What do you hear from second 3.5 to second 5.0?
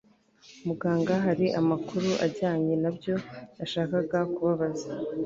nashakaga kubabaza